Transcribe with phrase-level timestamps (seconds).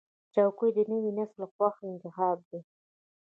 [0.33, 2.59] چوکۍ د نوي نسل خوښ انتخاب دی.